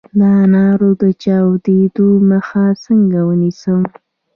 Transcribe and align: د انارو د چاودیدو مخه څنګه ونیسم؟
د 0.17 0.19
انارو 0.43 0.89
د 1.01 1.03
چاودیدو 1.23 2.07
مخه 2.31 2.63
څنګه 2.85 3.19
ونیسم؟ 3.29 3.81